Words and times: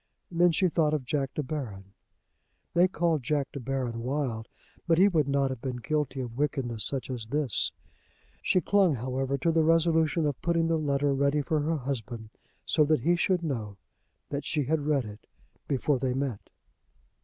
Then 0.31 0.51
she 0.51 0.67
thought 0.67 0.95
of 0.95 1.05
Jack 1.05 1.35
De 1.35 1.43
Baron. 1.43 1.93
They 2.73 2.87
called 2.87 3.21
Jack 3.21 3.51
De 3.51 3.59
Baron 3.59 4.01
wild; 4.01 4.47
but 4.87 4.97
he 4.97 5.07
would 5.07 5.27
not 5.27 5.51
have 5.51 5.61
been 5.61 5.75
guilty 5.75 6.21
of 6.21 6.39
wickedness 6.39 6.83
such 6.85 7.11
as 7.11 7.27
this. 7.27 7.71
She 8.41 8.61
clung, 8.61 8.95
however, 8.95 9.37
to 9.37 9.51
the 9.51 9.61
resolution 9.61 10.25
of 10.25 10.41
putting 10.41 10.65
the 10.69 10.79
letter 10.79 11.13
ready 11.13 11.43
for 11.43 11.59
her 11.59 11.77
husband, 11.77 12.31
so 12.65 12.83
that 12.85 13.01
he 13.01 13.15
should 13.15 13.43
know 13.43 13.77
that 14.29 14.43
she 14.43 14.63
had 14.63 14.87
read 14.87 15.05
it 15.05 15.27
before 15.67 15.99
they 15.99 16.15
met. 16.15 16.49